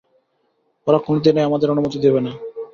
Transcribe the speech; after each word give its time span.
ওরা 0.87 0.99
কোনোদিনই 0.99 1.47
আমাদের 1.47 1.71
অনুমতি 1.73 1.97
দেবে 1.99 2.19
না। 2.25 2.31